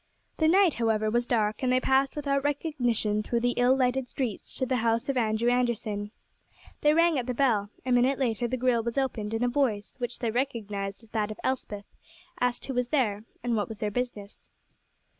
The 0.37 0.47
night, 0.47 0.73
however, 0.73 1.11
was 1.11 1.27
dark, 1.27 1.61
and 1.61 1.71
they 1.71 1.79
passed 1.79 2.15
without 2.15 2.43
recognition 2.43 3.21
through 3.21 3.41
the 3.41 3.51
ill 3.55 3.77
lighted 3.77 4.09
streets 4.09 4.55
to 4.55 4.65
the 4.65 4.77
house 4.77 5.09
of 5.09 5.15
Andrew 5.15 5.51
Anderson. 5.51 6.09
They 6.81 6.91
rang 6.95 7.19
at 7.19 7.27
the 7.27 7.35
bell. 7.35 7.69
A 7.85 7.91
minute 7.91 8.17
later 8.17 8.47
the 8.47 8.57
grille 8.57 8.81
was 8.81 8.97
opened, 8.97 9.31
and 9.35 9.43
a 9.43 9.47
voice, 9.47 9.97
which 9.99 10.17
they 10.17 10.31
recognized 10.31 11.03
as 11.03 11.09
that 11.11 11.29
of 11.29 11.39
Elspeth, 11.43 11.85
asked 12.39 12.65
who 12.65 12.73
was 12.73 12.87
there, 12.87 13.25
and 13.43 13.55
what 13.55 13.67
was 13.69 13.77
their 13.77 13.91
business. 13.91 14.49